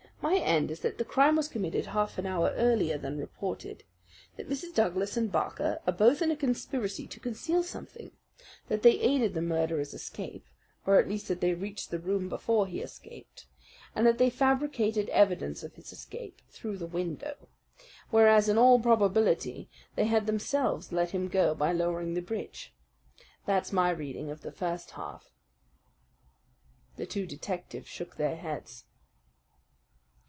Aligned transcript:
My 0.23 0.37
end 0.37 0.69
is 0.69 0.81
that 0.81 0.99
the 0.99 1.03
crime 1.05 1.35
was 1.35 1.47
committed 1.47 1.87
half 1.87 2.19
an 2.19 2.27
hour 2.27 2.53
earlier 2.55 2.95
than 2.95 3.17
reported; 3.17 3.83
that 4.37 4.47
Mrs. 4.47 4.73
Douglas 4.75 5.17
and 5.17 5.31
Barker 5.31 5.79
are 5.87 5.91
both 5.93 6.21
in 6.21 6.29
a 6.29 6.35
conspiracy 6.35 7.07
to 7.07 7.19
conceal 7.19 7.63
something; 7.63 8.11
that 8.67 8.83
they 8.83 8.99
aided 8.99 9.33
the 9.33 9.41
murderer's 9.41 9.95
escape 9.95 10.45
or 10.85 10.99
at 10.99 11.09
least 11.09 11.27
that 11.27 11.41
they 11.41 11.55
reached 11.55 11.89
the 11.89 11.97
room 11.97 12.29
before 12.29 12.67
he 12.67 12.81
escaped 12.81 13.47
and 13.95 14.05
that 14.05 14.19
they 14.19 14.29
fabricated 14.29 15.09
evidence 15.09 15.63
of 15.63 15.73
his 15.73 15.91
escape 15.91 16.39
through 16.51 16.77
the 16.77 16.85
window, 16.87 17.47
whereas 18.11 18.47
in 18.47 18.59
all 18.59 18.79
probability 18.79 19.69
they 19.95 20.05
had 20.05 20.27
themselves 20.27 20.91
let 20.91 21.09
him 21.11 21.29
go 21.29 21.55
by 21.55 21.71
lowering 21.73 22.13
the 22.13 22.21
bridge. 22.21 22.71
That's 23.47 23.73
my 23.73 23.89
reading 23.89 24.29
of 24.29 24.41
the 24.41 24.51
first 24.51 24.91
half." 24.91 25.31
The 26.97 27.07
two 27.07 27.25
detectives 27.25 27.87
shook 27.87 28.17
their 28.17 28.35
heads. 28.35 28.85